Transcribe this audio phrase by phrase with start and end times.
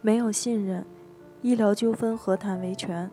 [0.00, 0.84] 没有信任，
[1.42, 3.10] 医疗纠纷何谈维权？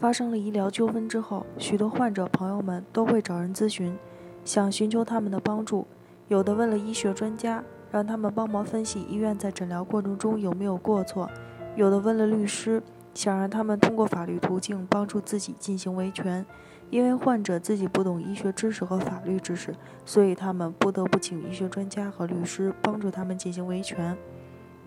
[0.00, 3.96] 发生了医疗纠纷之后，许多患者朋友们都会找人咨询，
[4.44, 5.86] 想寻求他们的帮助。
[6.26, 7.62] 有的问了医学专家，
[7.92, 11.28] 让他们帮忙分析医院在诊疗过程中有没有过错；
[11.76, 12.82] 有的问了律师，
[13.14, 16.44] 想让他们通过法律途径帮助自己进行维权。
[16.90, 19.74] 因为患者自己不懂医学知识和法律知识，
[20.04, 24.16] 所以他们不得不请医学专家和律师帮助他们进行维权。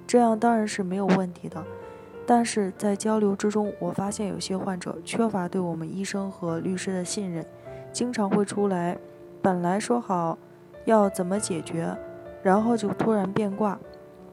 [0.09, 1.63] 这样当然是没有问题的，
[2.25, 7.45] 但是在交流之中，我发现有些患者缺乏对我们医生和律师的信任，
[7.93, 8.97] 经常会出来，
[9.39, 10.35] 本来说好
[10.85, 11.95] 要怎么解决，
[12.41, 13.77] 然后就突然变卦，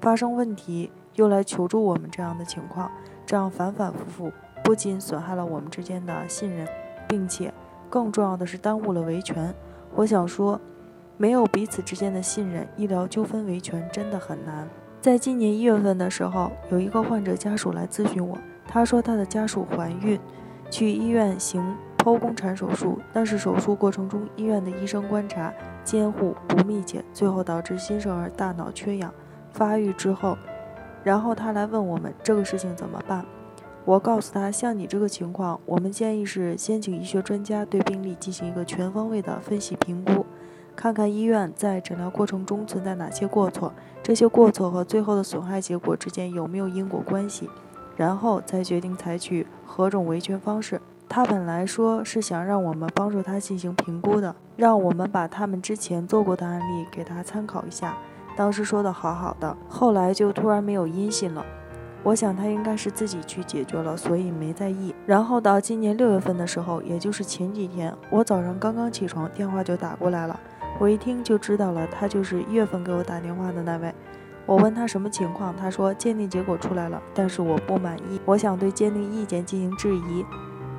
[0.01, 2.91] 发生问题又来求助我们这样的情况，
[3.27, 4.33] 这样反反复复，
[4.65, 6.66] 不仅损害了我们之间的信任。
[7.07, 7.52] 并且，
[7.91, 9.55] 更重要的是耽误了维权。
[9.95, 10.59] 我想说，
[11.19, 14.66] 没有彼此之间的信任，医疗纠纷维权真的很难。
[15.06, 20.19] 在今年一月份的时候，有一个患者家属来咨询我，他说他的家属怀孕，
[20.68, 21.63] 去医院行
[21.98, 25.54] 剖宫产手术，但是手术过程中医院的医生观察
[25.85, 29.15] 监护不密切，最后导致新生儿大脑缺氧
[29.52, 30.37] 发育之后，
[31.04, 33.24] 然后他来问我们这个事情怎么办。
[33.85, 40.26] 我告诉他，像你这个情况，我们建议是先请医学专家对病例进行一个全方位的分析评估，
[40.77, 47.49] 看看医院在诊疗过程中存在哪些过错，这些过错和最后的损害结果之间有没有因果关系，
[47.96, 50.80] 然后再决定采取何种维权方式。
[51.09, 57.97] 他本来说是想让我们帮助他进行评估的，让我们把他们之前做过的案例给他参考一下。
[58.37, 61.43] 当时说的好好的，后来就突然没有音信了。
[62.02, 64.94] 我想他应该是自己去解决了，所以没在意。
[65.06, 70.38] 然后到今年六月份的时候，也就是前几天，我早上刚刚起床，电话就打过来了。
[70.78, 73.94] 我一听就知道了，他就是一月份给我打电话的那位。
[74.44, 80.25] 我问他什么情况，他说鉴定结果出来了，但是我不满意，我想对鉴定意见进行质疑。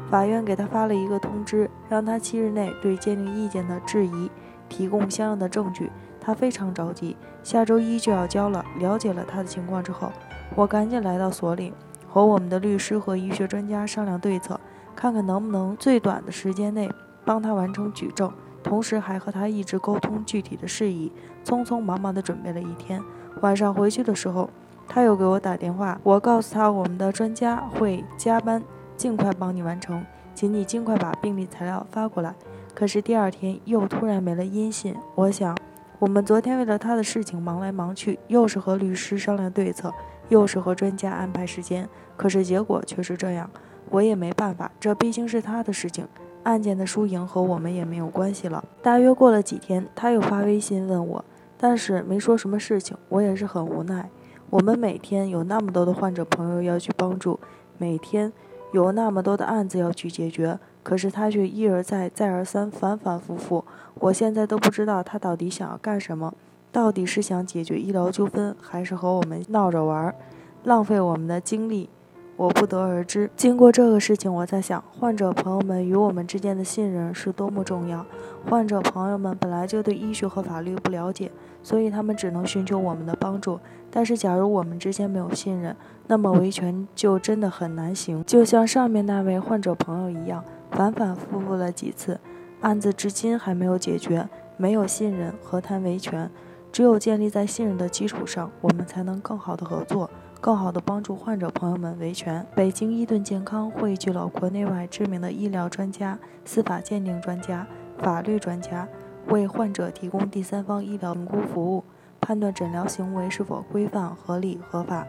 [0.10, 4.32] 法院给他发了一个通知，让他七日内对鉴定意见的质疑
[4.70, 5.92] 提供相应的证据。
[6.22, 8.64] 他非常着急，下周一就要交了。
[8.80, 10.12] 了解了他的情况之后。
[10.56, 11.74] 我赶紧来到所里，
[12.08, 14.60] 和我们的律师和医学专家商量对策，
[14.96, 16.90] 看看能不能最短的时间内
[17.26, 18.32] 帮他完成举证，
[18.68, 21.12] 同时还和他一直沟通具体的事宜。
[21.46, 23.02] 匆匆忙忙地准备了一天，
[23.42, 24.50] 晚上回去的时候，
[24.88, 28.62] 他又给我打电话，我告诉他我们的专家会加班，
[28.98, 30.06] 尽快帮你完成，
[30.36, 32.36] 请你尽快把病历材料发过来。
[32.76, 35.58] 可是第二天又突然没了音信，我想，
[36.00, 39.94] 我们昨天为了他的事情忙来忙去，又是和律师商量对策。
[40.30, 43.50] 又是和专家安排时间，可是结果却是这样，
[43.90, 46.06] 我也没办法，这毕竟是他的事情，
[46.44, 48.64] 案件的输赢和我们也没有关系了。
[48.82, 51.26] 大约过了几天，他又发微信问我，
[51.58, 54.10] 但是没说什么事情，我也是很无奈。
[54.50, 57.40] 我们每天有那么多的患者朋友要去帮助，
[57.78, 58.32] 每天
[58.72, 63.66] 有那么多的案子要去解决，可是他却一而再、再而三、反反复复，
[63.96, 66.34] 我现在都不知道他到底想要干什么。
[66.72, 70.16] 到底是想解决医疗纠纷，还是和我们闹着玩儿，
[70.64, 71.90] 浪费我们的精力？
[72.38, 73.30] 我不得而知。
[73.36, 78.06] 经过这个事情，我在想，患者朋友们与我们之间的信任是多么重要。
[78.48, 81.32] 患者朋友们本来就对医学和法律不了解，
[81.64, 83.60] 所以他们只能寻求我们的帮助。
[83.90, 88.24] 但是，假如我们之间没有信任，那么维权就真的很难行。
[88.24, 92.20] 就像上面那位患者朋友一样，反反复复了几次，
[92.62, 94.30] 案子至今还没有解决。
[94.60, 96.30] 没有信任，何谈维权？
[96.72, 100.10] 只有建立在信任的基础上，我们才能更好的合作，
[100.40, 102.46] 更好的帮助患者朋友们维权。
[102.56, 107.66] 北京伊顿健康汇聚了国内外知名的医疗专家、司法鉴定专家、
[107.98, 108.88] 法律专家，
[109.28, 111.84] 为患者提供第三方医疗评估服务，
[112.22, 115.06] 判断诊疗行为是否规范、合理、合法。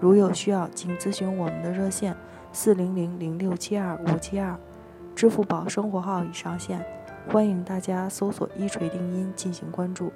[0.00, 2.16] 如有需要，请咨询我们的热线：
[2.52, 4.58] 四零零零六七二五七二，
[5.14, 6.82] 支付宝生活号已上线，
[7.30, 10.10] 欢迎大家搜索“一锤定音”进行关注。